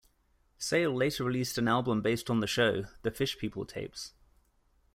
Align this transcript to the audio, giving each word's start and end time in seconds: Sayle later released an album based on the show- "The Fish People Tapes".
Sayle 0.57 0.95
later 0.97 1.23
released 1.23 1.59
an 1.59 1.67
album 1.67 2.01
based 2.01 2.31
on 2.31 2.39
the 2.39 2.47
show- 2.47 2.85
"The 3.03 3.11
Fish 3.11 3.37
People 3.37 3.67
Tapes". 3.67 4.13